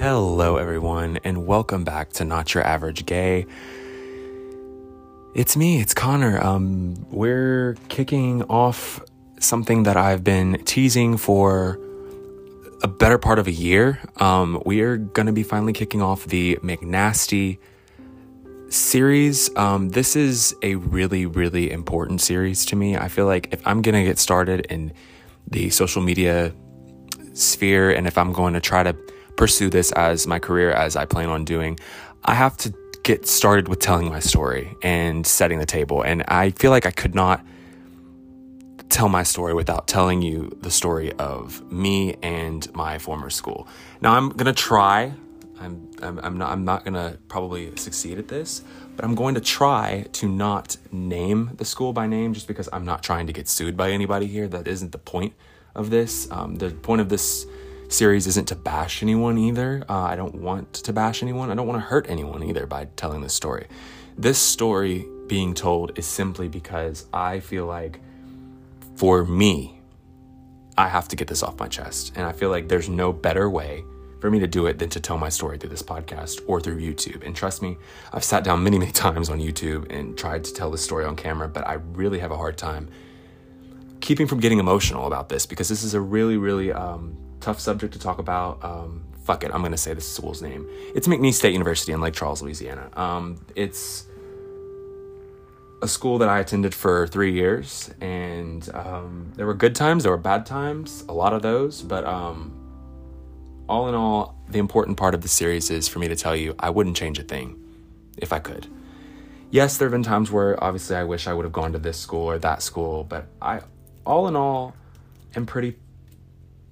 [0.00, 3.46] Hello, everyone, and welcome back to Not Your Average Gay.
[5.34, 6.40] It's me, it's Connor.
[6.40, 9.02] Um, we're kicking off
[9.40, 11.80] something that I've been teasing for
[12.80, 13.98] a better part of a year.
[14.18, 17.58] Um, we are going to be finally kicking off the McNasty
[18.68, 19.50] series.
[19.56, 22.96] Um, this is a really, really important series to me.
[22.96, 24.92] I feel like if I'm going to get started in
[25.48, 26.54] the social media
[27.32, 28.96] sphere and if I'm going to try to
[29.38, 31.78] pursue this as my career as I plan on doing,
[32.24, 32.74] I have to
[33.04, 36.02] get started with telling my story and setting the table.
[36.02, 37.42] And I feel like I could not
[38.90, 43.68] tell my story without telling you the story of me and my former school.
[44.00, 45.14] Now I'm gonna try.
[45.60, 48.62] I'm I'm, I'm not I'm not gonna probably succeed at this,
[48.96, 52.84] but I'm going to try to not name the school by name just because I'm
[52.84, 54.48] not trying to get sued by anybody here.
[54.48, 55.34] That isn't the point
[55.74, 56.30] of this.
[56.30, 57.46] Um, the point of this
[57.88, 59.84] series isn't to bash anyone either.
[59.88, 61.50] Uh, I don't want to bash anyone.
[61.50, 63.66] I don't want to hurt anyone either by telling this story.
[64.16, 68.00] This story being told is simply because I feel like
[68.96, 69.80] for me,
[70.76, 72.12] I have to get this off my chest.
[72.16, 73.84] And I feel like there's no better way
[74.20, 76.80] for me to do it than to tell my story through this podcast or through
[76.80, 77.24] YouTube.
[77.24, 77.76] And trust me,
[78.12, 81.16] I've sat down many, many times on YouTube and tried to tell this story on
[81.16, 82.88] camera, but I really have a hard time
[84.00, 87.92] keeping from getting emotional about this because this is a really, really um, tough subject
[87.94, 88.62] to talk about.
[88.64, 90.66] Um, fuck it, I'm gonna say this school's name.
[90.94, 92.90] It's McNeese State University in Lake Charles, Louisiana.
[92.94, 94.06] Um, it's
[95.82, 100.12] a school that I attended for three years, and um, there were good times, there
[100.12, 102.54] were bad times, a lot of those, but um,
[103.68, 106.54] all in all, the important part of the series is for me to tell you
[106.58, 107.62] I wouldn't change a thing
[108.16, 108.66] if I could.
[109.50, 111.98] Yes, there have been times where obviously I wish I would have gone to this
[111.98, 113.60] school or that school, but I,
[114.04, 114.74] all in all,
[115.36, 115.76] am pretty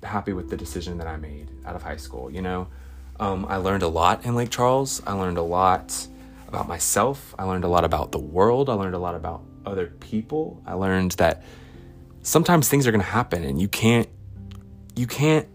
[0.07, 2.31] happy with the decision that I made out of high school.
[2.31, 2.69] You know,
[3.21, 5.03] um, I learned a lot in Lake Charles.
[5.07, 6.07] I learned a lot
[6.48, 7.35] about myself.
[7.39, 8.70] I learned a lot about the world.
[8.70, 10.63] I learned a lot about other people.
[10.67, 11.42] I learned that
[12.23, 14.08] sometimes things are going to happen and you can't
[14.97, 15.47] you can't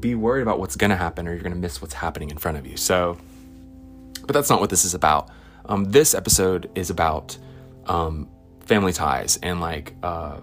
[0.00, 2.38] be worried about what's going to happen or you're going to miss what's happening in
[2.38, 2.76] front of you.
[2.76, 3.18] So
[4.26, 5.30] but that's not what this is about.
[5.66, 7.36] Um, this episode is about
[7.86, 8.28] um,
[8.60, 10.38] family ties and like uh,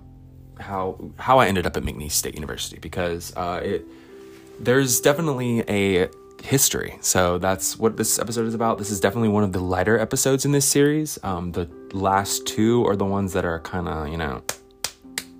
[0.59, 3.85] how how I ended up at McNeese State University because uh, it
[4.59, 6.09] there's definitely a
[6.43, 6.97] history.
[7.01, 8.77] So that's what this episode is about.
[8.77, 11.19] This is definitely one of the lighter episodes in this series.
[11.23, 14.43] Um, the last two are the ones that are kind of you know,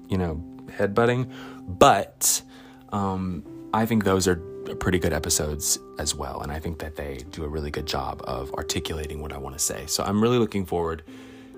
[0.08, 1.32] you know, headbutting,
[1.68, 2.42] but
[2.90, 3.44] um,
[3.74, 4.38] I think those are
[4.80, 8.22] pretty good episodes as well, and I think that they do a really good job
[8.26, 9.86] of articulating what I want to say.
[9.88, 11.04] So I'm really looking forward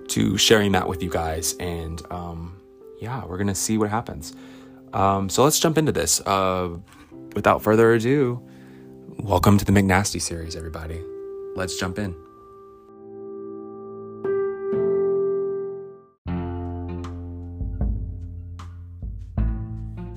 [0.10, 2.61] to sharing that with you guys, and um,
[3.02, 4.34] yeah, we're gonna see what happens.
[4.94, 6.22] Um, so let's jump into this.
[6.22, 6.78] Uh,
[7.36, 8.42] without further ado,
[9.18, 11.02] welcome to the McNasty series, everybody.
[11.56, 12.16] Let's jump in.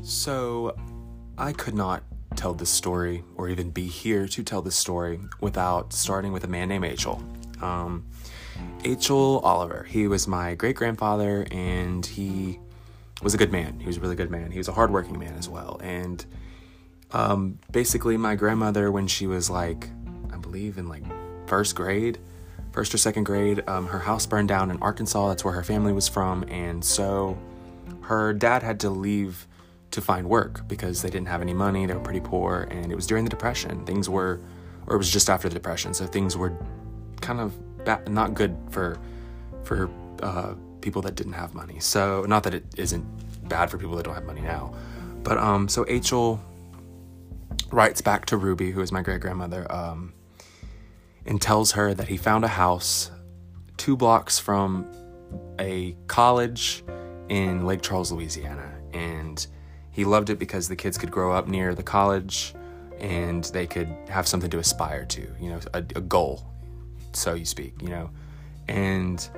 [0.03, 0.77] So,
[1.39, 2.03] I could not
[2.37, 6.49] tell this story or even be here to tell this story without starting with a
[6.49, 7.23] man named Achel.
[7.63, 8.07] Um,
[8.85, 9.39] H.L.
[9.39, 9.85] Oliver.
[9.89, 12.59] He was my great grandfather and he
[13.25, 13.81] was a good man.
[13.81, 14.51] He was a really good man.
[14.51, 15.81] He was a hardworking man as well.
[15.83, 16.25] And
[17.11, 19.89] um, basically, my grandmother, when she was like,
[20.33, 21.05] I believe in like
[21.47, 22.19] first grade,
[22.73, 25.29] first or second grade, um, her house burned down in Arkansas.
[25.29, 26.45] That's where her family was from.
[26.49, 27.39] And so
[28.03, 29.47] her dad had to leave
[29.93, 31.87] to find work because they didn't have any money.
[31.87, 32.69] They were pretty poor.
[32.71, 33.87] And it was during the Depression.
[33.87, 34.41] Things were,
[34.87, 35.95] or it was just after the Depression.
[35.95, 36.53] So things were
[37.23, 38.99] kind of bad, not good for,
[39.63, 39.89] for,
[40.23, 40.55] uh,
[40.85, 41.81] people that didn't have money.
[41.81, 44.73] So not that it isn't bad for people that don't have money now,
[45.25, 46.41] but um, so H.L.
[47.73, 50.13] writes back to Ruby, who is my great grandmother, um,
[51.27, 53.11] and tells her that he found a house
[53.79, 54.87] two blocks from
[55.59, 56.85] a college
[57.29, 59.45] in Lake Charles, Louisiana, and
[59.91, 62.55] he loved it because the kids could grow up near the college
[62.99, 66.47] and they could have something to aspire to, you know, a, a goal,
[67.13, 68.11] so you speak, you know,
[68.69, 69.29] and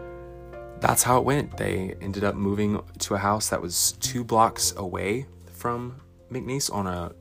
[0.81, 1.57] that's how it went.
[1.57, 6.01] They ended up moving to a house that was two blocks away from
[6.31, 7.13] McNeese on a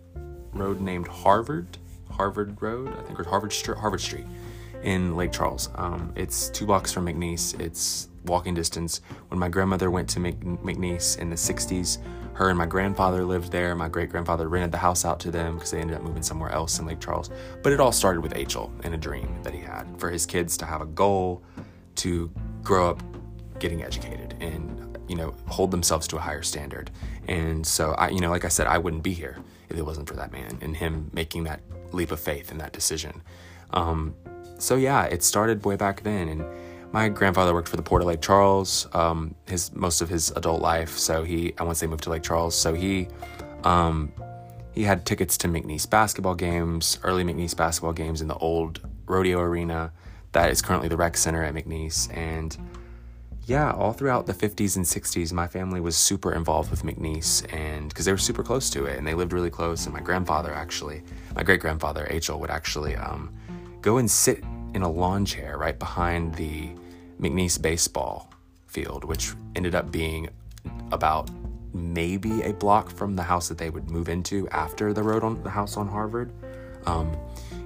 [0.53, 1.77] road named Harvard,
[2.11, 4.25] Harvard Road, I think, or Harvard Street, Harvard Street
[4.83, 5.69] in Lake Charles.
[5.75, 7.59] Um, it's two blocks from McNeese.
[7.59, 9.01] It's walking distance.
[9.29, 11.99] When my grandmother went to McNeese in the 60s,
[12.33, 13.75] her and my grandfather lived there.
[13.75, 16.51] My great grandfather rented the house out to them because they ended up moving somewhere
[16.51, 17.29] else in Lake Charles.
[17.63, 18.71] But it all started with H.L.
[18.83, 21.41] and a dream that he had for his kids to have a goal
[21.95, 22.29] to
[22.61, 23.01] grow up
[23.59, 24.35] getting educated.
[24.39, 26.91] And you know, hold themselves to a higher standard.
[27.27, 29.37] And so I, you know, like I said, I wouldn't be here
[29.69, 31.61] if it wasn't for that man and him making that
[31.91, 33.21] leap of faith and that decision.
[33.71, 34.15] Um,
[34.57, 36.27] so yeah, it started way back then.
[36.29, 36.45] And
[36.91, 40.61] my grandfather worked for the Port of Lake Charles, um, his most of his adult
[40.61, 40.97] life.
[40.97, 43.07] So he, and once they moved to Lake Charles, so he,
[43.63, 44.11] um,
[44.73, 49.39] he had tickets to McNeese basketball games, early McNeese basketball games in the old rodeo
[49.39, 49.91] arena
[50.35, 52.15] that is currently the rec center at McNeese.
[52.15, 52.57] And
[53.47, 57.89] yeah, all throughout the 50s and 60s, my family was super involved with McNeese, and
[57.89, 59.85] because they were super close to it, and they lived really close.
[59.85, 61.03] And my grandfather, actually,
[61.35, 63.33] my great grandfather, H.L., would actually um,
[63.81, 64.43] go and sit
[64.73, 66.69] in a lawn chair right behind the
[67.21, 68.31] McNeese baseball
[68.65, 70.27] field, which ended up being
[70.91, 71.29] about
[71.73, 75.41] maybe a block from the house that they would move into after the road on
[75.43, 76.31] the house on Harvard.
[76.87, 77.15] Um,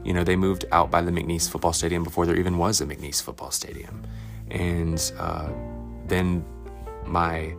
[0.04, 2.86] you know, they moved out by the McNeese football stadium before there even was a
[2.86, 4.04] McNeese football stadium.
[4.50, 5.50] And uh,
[6.10, 6.46] then
[7.06, 7.56] my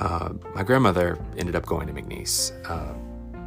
[0.00, 2.52] uh, my grandmother ended up going to McNeese.
[2.68, 2.94] Uh,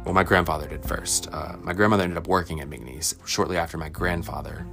[0.04, 1.28] well, my grandfather did first.
[1.32, 4.66] Uh, my grandmother ended up working at McNeese shortly after my grandfather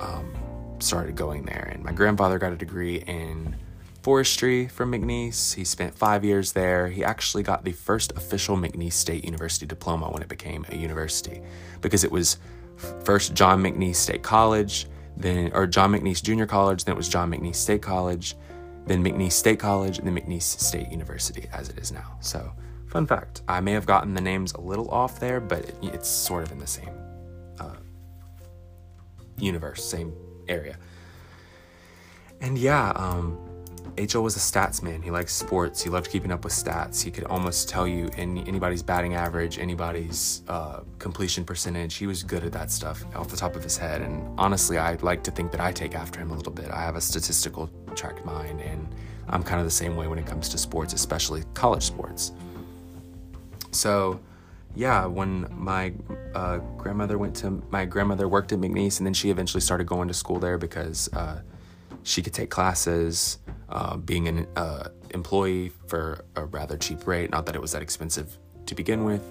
[0.00, 0.32] um,
[0.80, 1.70] started going there.
[1.72, 3.54] And my grandfather got a degree in
[4.02, 5.54] forestry from McNeese.
[5.54, 6.88] He spent five years there.
[6.88, 11.40] He actually got the first official McNeese State University diploma when it became a university
[11.80, 12.38] because it was
[13.04, 14.86] first John McNeese State College,
[15.22, 18.36] then or John McNeese Junior College, then it was John McNeese State College,
[18.86, 22.16] then McNeese State College, and then McNeese State University as it is now.
[22.20, 22.52] So,
[22.86, 26.08] fun fact: I may have gotten the names a little off there, but it, it's
[26.08, 26.94] sort of in the same
[27.58, 27.76] uh,
[29.38, 30.14] universe, same
[30.48, 30.76] area.
[32.40, 33.38] And yeah, um,
[33.96, 35.02] HL was a stats man.
[35.02, 35.82] He liked sports.
[35.82, 37.02] He loved keeping up with stats.
[37.02, 41.96] He could almost tell you any, anybody's batting average, anybody's uh, completion percentage.
[41.96, 44.02] He was good at that stuff off the top of his head.
[44.02, 46.70] And honestly, I like to think that I take after him a little bit.
[46.70, 48.88] I have a statistical tracked mind, and
[49.28, 52.32] I'm kind of the same way when it comes to sports, especially college sports.
[53.72, 54.20] So,
[54.74, 55.92] yeah, when my
[56.34, 60.08] uh, grandmother went to my grandmother worked at McNeese, and then she eventually started going
[60.08, 61.40] to school there because uh,
[62.02, 63.38] she could take classes
[63.68, 67.30] uh, being an uh, employee for a rather cheap rate.
[67.30, 69.22] Not that it was that expensive to begin with,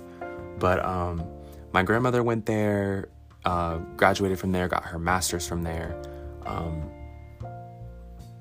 [0.60, 1.24] but um,
[1.72, 3.10] my grandmother went there,
[3.46, 6.02] uh, graduated from there, got her master's from there.
[6.46, 6.90] Um,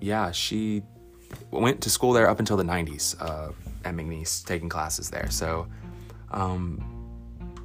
[0.01, 0.83] yeah, she
[1.51, 3.53] went to school there up until the 90s uh,
[3.85, 5.31] at McNeese, taking classes there.
[5.31, 5.67] So,
[6.31, 6.85] um,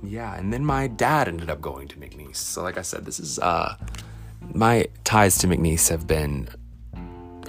[0.03, 2.35] yeah, and then my dad ended up going to McNeese.
[2.35, 3.77] So, like I said, this is uh,
[4.53, 6.49] my ties to McNeese have been,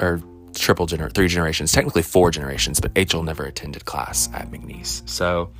[0.00, 0.23] or
[0.55, 5.06] triple gener- three generations, technically four generations, but HL never attended class at McNeese.
[5.08, 5.50] So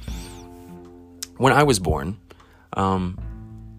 [1.37, 2.17] when I was born,
[2.75, 3.19] um,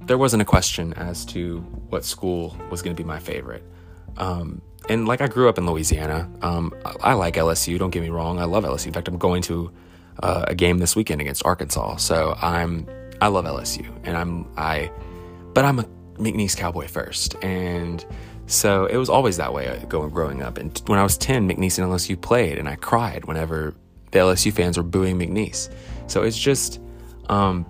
[0.06, 1.60] there wasn't a question as to
[1.90, 3.64] what school was going to be my favorite.
[4.18, 7.80] Um, and like I grew up in Louisiana, um, I, I, like LSU.
[7.80, 8.88] Don't get me wrong, I love LSU.
[8.88, 9.72] In fact, I'm going to
[10.22, 12.88] uh, a game this weekend against Arkansas, so I'm
[13.22, 14.92] I love LSU, and I'm I,
[15.54, 18.06] but I'm a McNeese Cowboy first, and
[18.48, 20.58] so it was always that way uh, going growing up.
[20.58, 23.76] And when I was 10, McNeese and LSU played, and I cried whenever
[24.12, 25.70] the LSU fans were booing McNeese.
[26.08, 26.80] So it's just,
[27.28, 27.66] um,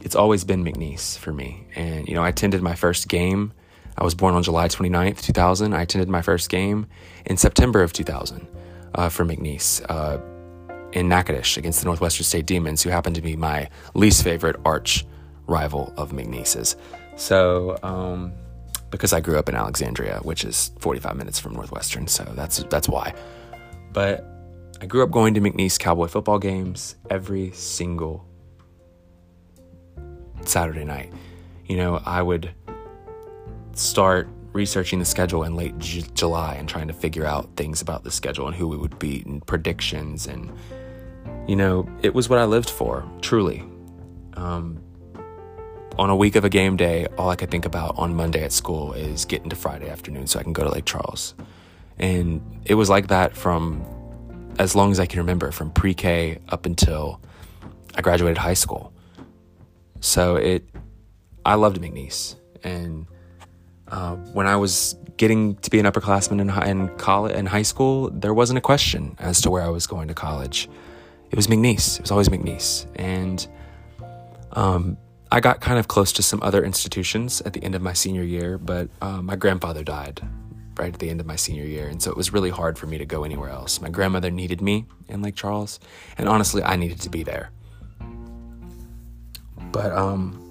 [0.00, 1.66] it's always been McNeese for me.
[1.74, 3.52] And, you know, I attended my first game.
[3.96, 5.72] I was born on July 29th, 2000.
[5.72, 6.86] I attended my first game
[7.26, 8.46] in September of 2000
[8.94, 10.18] uh, for McNeese uh,
[10.92, 15.06] in Natchitoches against the Northwestern State Demons, who happened to be my least favorite arch
[15.46, 16.76] rival of McNeese's.
[17.18, 18.32] So, um,
[18.90, 22.88] because I grew up in Alexandria, which is 45 minutes from Northwestern, so that's that's
[22.88, 23.12] why.
[23.92, 24.24] But
[24.80, 28.24] I grew up going to McNeese Cowboy football games every single
[30.44, 31.12] Saturday night.
[31.66, 32.54] You know, I would
[33.72, 38.04] start researching the schedule in late J- July and trying to figure out things about
[38.04, 40.50] the schedule and who we would beat and predictions and
[41.48, 43.64] you know, it was what I lived for, truly.
[44.34, 44.82] Um,
[45.98, 48.52] on a week of a game day, all I could think about on Monday at
[48.52, 51.34] school is getting to Friday afternoon so I can go to Lake Charles.
[51.98, 53.84] And it was like that from
[54.58, 57.20] as long as I can remember, from pre K up until
[57.96, 58.92] I graduated high school.
[60.00, 60.68] So it,
[61.44, 62.36] I loved McNeese.
[62.62, 63.06] And
[63.88, 68.10] uh, when I was getting to be an upperclassman in, in college in high school,
[68.10, 70.68] there wasn't a question as to where I was going to college.
[71.30, 71.96] It was McNeese.
[71.96, 72.86] It was always McNeese.
[72.94, 73.46] And
[74.52, 74.96] um,
[75.30, 78.22] I got kind of close to some other institutions at the end of my senior
[78.22, 80.22] year, but uh, my grandfather died
[80.78, 82.86] right at the end of my senior year, and so it was really hard for
[82.86, 83.80] me to go anywhere else.
[83.80, 85.80] My grandmother needed me in Lake Charles,
[86.16, 87.50] and honestly, I needed to be there.
[89.72, 90.42] But um,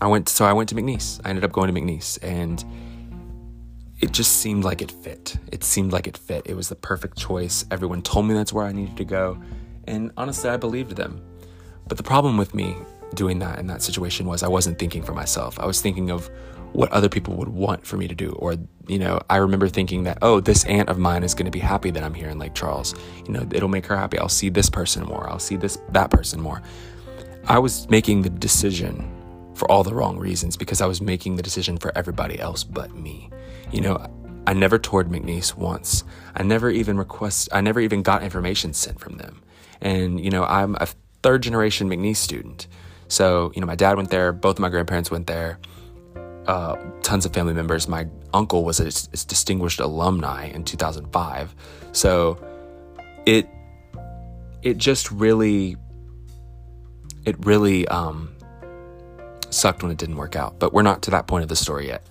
[0.00, 1.20] I went, so I went to McNeese.
[1.24, 2.64] I ended up going to McNeese, and
[4.00, 5.36] it just seemed like it fit.
[5.52, 6.42] It seemed like it fit.
[6.46, 7.64] It was the perfect choice.
[7.70, 9.40] Everyone told me that's where I needed to go.
[9.86, 11.22] And honestly, I believed them.
[11.86, 12.74] But the problem with me
[13.14, 15.58] doing that in that situation was I wasn't thinking for myself.
[15.58, 16.30] I was thinking of
[16.72, 18.32] what other people would want for me to do.
[18.32, 18.56] Or,
[18.88, 21.60] you know, I remember thinking that, oh, this aunt of mine is going to be
[21.60, 22.94] happy that I'm here in Lake Charles.
[23.26, 24.18] You know, it'll make her happy.
[24.18, 25.28] I'll see this person more.
[25.30, 26.62] I'll see this, that person more.
[27.46, 29.10] I was making the decision
[29.54, 32.94] for all the wrong reasons because I was making the decision for everybody else but
[32.94, 33.30] me.
[33.70, 34.06] You know,
[34.46, 36.04] I never toured McNeese once.
[36.34, 39.42] I never even request I never even got information sent from them.
[39.80, 40.86] And you know, I'm a
[41.22, 42.66] third generation McNeese student.
[43.14, 45.58] So, you know, my dad went there, both of my grandparents went there
[46.46, 47.88] uh, tons of family members.
[47.88, 51.54] My uncle was a, a, distinguished alumni in 2005,
[51.92, 52.38] so
[53.26, 53.48] it
[54.62, 55.76] it just really
[57.24, 58.34] it really um,
[59.50, 60.58] sucked when it didn't work out.
[60.58, 62.06] But we're not to that point of the story yet.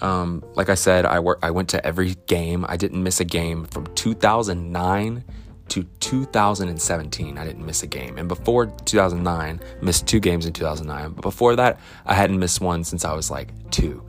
[0.00, 1.38] Um, like I said, I work.
[1.42, 2.64] I went to every game.
[2.68, 5.24] I didn't miss a game from 2009
[5.68, 8.18] to 2017, I didn't miss a game.
[8.18, 11.12] And before 2009, missed two games in 2009.
[11.12, 14.04] But before that, I hadn't missed one since I was like two.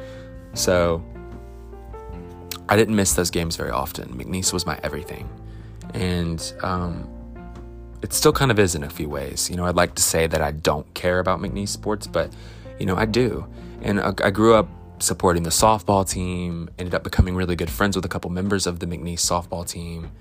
[0.54, 1.04] So
[2.70, 4.10] I didn't miss those games very often.
[4.10, 5.30] McNeese was my everything.
[5.94, 7.10] And um,
[8.04, 9.50] it still kind of is in a few ways.
[9.50, 12.32] You know, I'd like to say that I don't care about McNeese sports, but,
[12.80, 13.48] you know, I do.
[13.82, 17.96] And I, I grew up supporting the softball team, ended up becoming really good friends
[17.96, 20.12] with a couple members of the McNeese softball team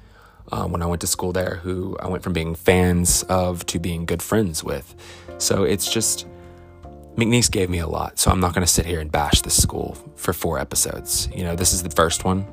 [0.52, 3.78] uh, when I went to school there who I went from being fans of to
[3.78, 4.94] being good friends with.
[5.38, 6.26] So it's just,
[7.16, 8.18] McNeese gave me a lot.
[8.18, 11.28] So I'm not going to sit here and bash this school for four episodes.
[11.34, 12.46] You know, this is the first one.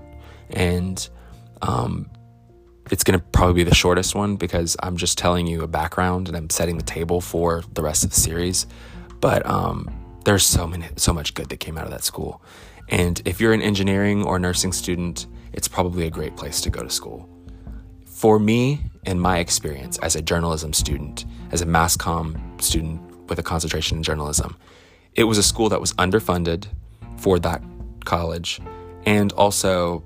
[0.50, 1.08] And
[1.62, 2.10] um,
[2.92, 6.28] it's going to probably be the shortest one because I'm just telling you a background
[6.28, 8.68] and I'm setting the table for the rest of the series.
[9.22, 9.90] But um,
[10.26, 12.42] there's so many, so much good that came out of that school.
[12.90, 16.84] And if you're an engineering or nursing student, it's probably a great place to go
[16.84, 17.30] to school.
[18.24, 23.38] For me, in my experience as a journalism student, as a mass comm student with
[23.38, 24.56] a concentration in journalism,
[25.14, 26.68] it was a school that was underfunded
[27.18, 27.62] for that
[28.06, 28.62] college
[29.06, 30.06] and also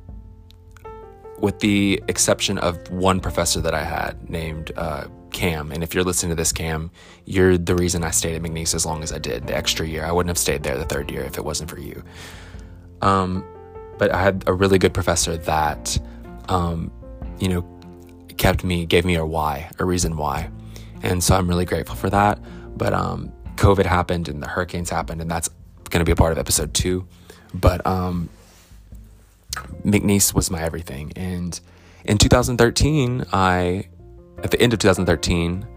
[1.38, 5.72] with the exception of one professor that I had named uh, Cam.
[5.72, 6.90] And if you're listening to this, Cam,
[7.26, 9.46] you're the reason I stayed at McNeese as long as I did.
[9.46, 11.80] The extra year, I wouldn't have stayed there the third year if it wasn't for
[11.80, 12.02] you.
[13.04, 13.46] Um,
[14.00, 16.00] but I had a really good professor that,
[16.50, 16.92] um,
[17.40, 17.77] you know,
[18.38, 20.50] kept me, gave me a why, a reason why.
[21.04, 22.40] And so I'm really grateful for that.
[22.78, 25.50] But um, COVID happened and the hurricanes happened, and that's
[25.90, 27.08] going to be a part of episode two.
[27.54, 28.30] But um,
[29.84, 31.12] McNeese was my everything.
[31.16, 31.60] And
[32.06, 33.88] in 2013, I,
[34.44, 35.68] at the end of 2013,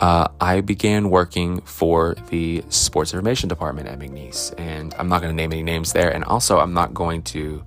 [0.00, 4.54] uh, I began working for the sports information department at McNeese.
[4.58, 6.10] And I'm not going to name any names there.
[6.10, 7.64] And also, I'm not going to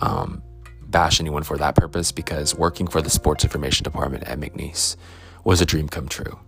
[0.00, 0.42] um,
[0.92, 4.96] bash anyone for that purpose because working for the sports information department at McNeese
[5.44, 6.38] was a dream come true.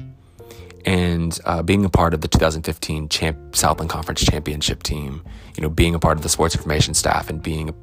[0.87, 5.23] And uh, being a part of the 2015 champ- Southland Conference championship team,
[5.57, 7.75] you know, being a part of the sports information staff and being,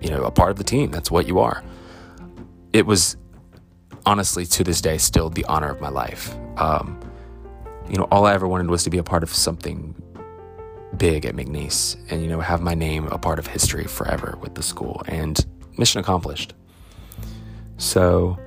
[0.00, 1.62] you know, a part of the team, that's what you are.
[2.72, 3.16] It was
[4.04, 6.34] honestly to this day still the honor of my life.
[6.56, 6.98] Um,
[7.88, 9.94] you know, all I ever wanted was to be a part of something
[10.96, 14.54] big at McNeese and, you know, have my name a part of history forever with
[14.54, 15.02] the school.
[15.06, 15.44] And
[15.76, 16.54] mission accomplished.
[17.76, 18.38] So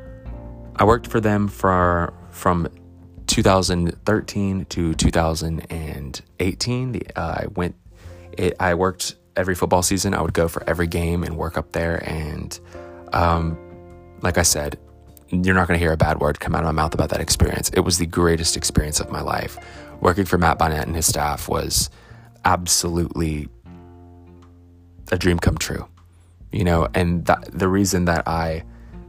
[0.75, 2.67] I worked for them for from
[3.27, 6.91] 2013 to 2018.
[6.91, 7.75] The, uh, I went,
[8.33, 10.13] it, I worked every football season.
[10.13, 12.07] I would go for every game and work up there.
[12.07, 12.59] And
[13.11, 13.57] um,
[14.21, 14.77] like I said,
[15.29, 17.21] you're not going to hear a bad word come out of my mouth about that
[17.21, 17.69] experience.
[17.69, 19.57] It was the greatest experience of my life.
[19.99, 21.89] Working for Matt Bonnet and his staff was
[22.45, 23.47] absolutely
[25.11, 25.87] a dream come true
[26.53, 28.63] you know, and that, the reason that I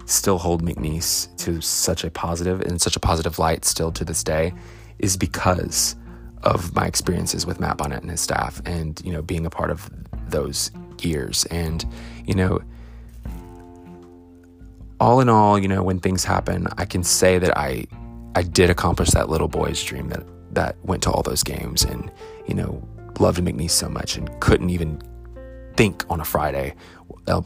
[0.06, 4.24] still hold McNeese to such a positive and such a positive light still to this
[4.24, 4.52] day
[4.98, 5.96] is because
[6.42, 9.70] of my experiences with Matt Bonnet and his staff and, you know, being a part
[9.70, 9.90] of
[10.28, 10.70] those
[11.00, 11.44] years.
[11.46, 11.84] And,
[12.26, 12.60] you know,
[15.00, 17.86] all in all, you know, when things happen, I can say that I
[18.36, 20.24] I did accomplish that little boy's dream that
[20.54, 22.10] that went to all those games and,
[22.46, 22.86] you know,
[23.18, 25.00] loved McNeese so much and couldn't even
[25.76, 26.74] think on a Friday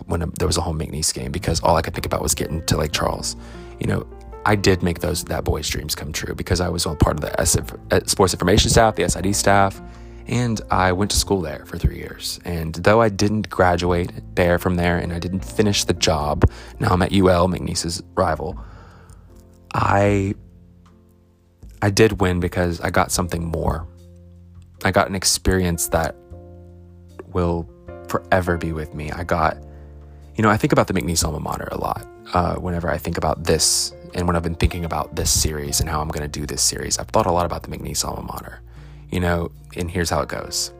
[0.07, 2.65] when there was a home McNeese game because all I could think about was getting
[2.67, 3.37] to Lake Charles.
[3.81, 4.07] You know,
[4.45, 7.21] I did make those that boy's dreams come true because I was a part of
[7.21, 9.81] the SF, uh, sports information staff, the SID staff,
[10.27, 12.41] and I went to school there for three years.
[12.45, 16.89] And though I didn't graduate there from there and I didn't finish the job, now
[16.91, 18.59] I'm at UL, McNeese's rival.
[19.75, 20.35] I
[21.81, 23.87] I did win because I got something more.
[24.85, 26.17] I got an experience that
[27.27, 27.69] will
[28.09, 29.13] forever be with me.
[29.13, 29.59] I got
[30.39, 33.19] You know, I think about the McNeese alma mater a lot uh, whenever I think
[33.19, 36.29] about this and when I've been thinking about this series and how I'm going to
[36.29, 36.97] do this series.
[36.97, 38.61] I've thought a lot about the McNeese alma mater,
[39.11, 40.73] you know, and here's how it goes.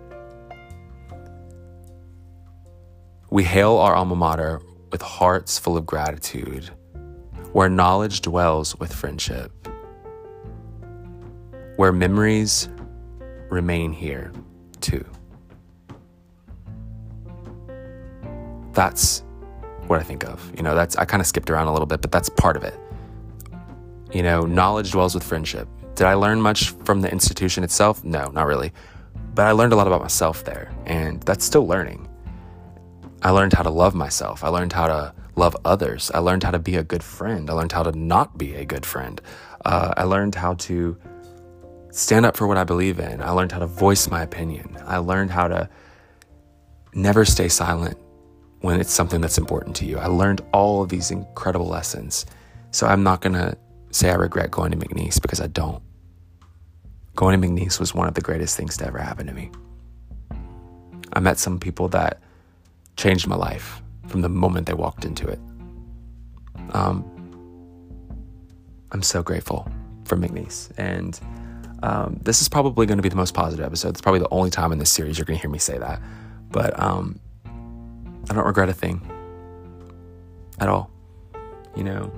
[3.31, 4.63] We hail our alma mater
[4.93, 6.71] with hearts full of gratitude,
[7.53, 9.51] where knowledge dwells with friendship,
[11.75, 12.69] where memories
[13.51, 14.31] remain here
[14.81, 15.05] too.
[18.73, 19.25] That's
[19.89, 20.53] what I think of.
[20.57, 22.65] You know, that's I kind of skipped around a little bit, but that's part of
[22.65, 22.79] it.
[24.13, 25.69] You know, knowledge dwells with friendship.
[25.95, 28.05] Did I learn much from the institution itself?
[28.05, 28.73] No, not really.
[29.35, 32.09] But I learned a lot about myself there, and that's still learning.
[33.23, 34.45] I learned how to love myself.
[34.45, 36.11] I learned how to love others.
[36.15, 37.51] I learned how to be a good friend.
[37.51, 39.21] I learned how to not be a good friend.
[39.65, 40.97] Uh, I learned how to
[41.91, 43.21] stand up for what I believe in.
[43.21, 44.77] I learned how to voice my opinion.
[44.87, 45.69] I learned how to
[46.95, 47.99] never stay silent
[48.61, 49.99] when it's something that's important to you.
[49.99, 52.27] I learned all of these incredible lessons.
[52.71, 53.57] So I'm not going to
[53.91, 55.83] say I regret going to McNeese because I don't.
[57.15, 59.51] Going to McNeese was one of the greatest things to ever happen to me.
[61.13, 62.21] I met some people that
[62.97, 65.39] changed my life from the moment they walked into it.
[66.73, 67.05] Um,
[68.93, 69.71] I'm so grateful
[70.05, 70.71] for McNeese.
[70.77, 71.19] And
[71.83, 73.91] um, this is probably going to be the most positive episode.
[73.91, 76.01] It's probably the only time in this series you're going to hear me say that.
[76.51, 77.21] But um,
[78.31, 79.01] I don't regret a thing
[80.61, 80.91] at all.
[81.77, 82.13] You know,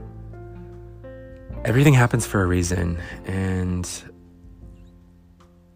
[1.64, 2.98] everything happens for a reason.
[3.26, 3.88] And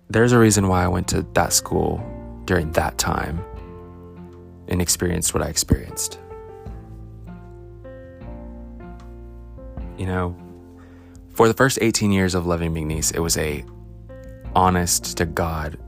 [0.08, 2.02] there's a reason why I went to that school
[2.44, 3.42] during that time
[4.68, 6.18] and experienced what I experienced.
[9.96, 10.36] You know,
[11.30, 13.64] for the first 18 years of loving McNeese, it was a
[14.54, 15.78] honest to God,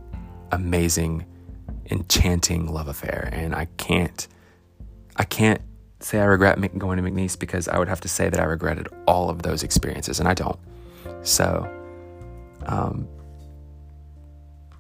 [0.53, 1.25] amazing,
[1.91, 3.29] enchanting love affair.
[3.33, 4.27] And I can't,
[5.17, 5.61] I can't
[6.01, 8.89] say I regret going to McNeese because I would have to say that I regretted
[9.07, 10.59] all of those experiences, and I don't.
[11.23, 11.69] So,
[12.67, 13.09] um,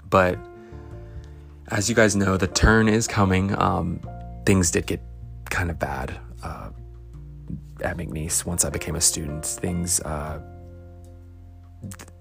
[0.09, 0.39] but
[1.69, 3.61] as you guys know, the turn is coming.
[3.61, 4.01] Um,
[4.45, 5.01] things did get
[5.51, 6.71] kind of bad uh,
[7.83, 9.45] at McNeese once I became a student.
[9.45, 10.41] Things uh,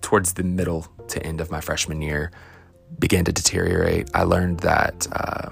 [0.02, 2.32] towards the middle to end of my freshman year
[3.00, 4.10] began to deteriorate.
[4.14, 5.50] I learned that uh,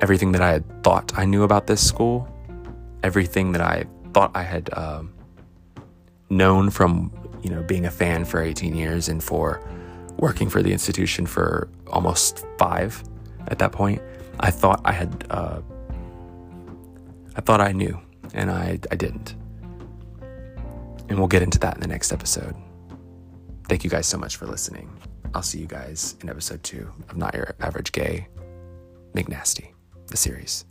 [0.00, 2.28] everything that I had thought I knew about this school,
[3.02, 5.12] everything that I thought I had um,
[6.30, 9.60] known from you know being a fan for 18 years and for
[10.18, 13.02] working for the institution for almost five
[13.48, 14.02] at that point,
[14.40, 15.60] I thought I had uh,
[17.36, 18.00] I thought I knew,
[18.34, 19.34] and I I didn't.
[21.08, 22.56] And we'll get into that in the next episode.
[23.68, 24.90] Thank you guys so much for listening.
[25.34, 28.26] I'll see you guys in episode two of Not Your Average Gay
[29.14, 29.72] McNasty,
[30.08, 30.64] the series.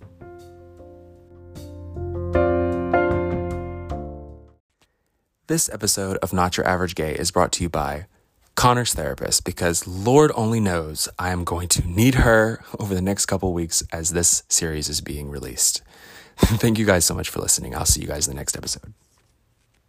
[5.48, 8.08] This episode of Not Your Average Gay is brought to you by
[8.56, 13.28] Connor's therapist because Lord only knows I am going to need her over the next
[13.28, 15.84] couple weeks as this series is being released.
[16.38, 17.76] Thank you guys so much for listening.
[17.76, 18.93] I'll see you guys in the next episode.